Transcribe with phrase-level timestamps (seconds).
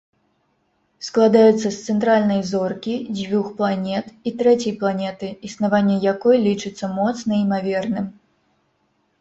[1.07, 8.05] Складаецца з цэнтральнай зоркі, дзвюх планет, і трэцяй планеты, існаванне якой лічыцца моцна імаверным.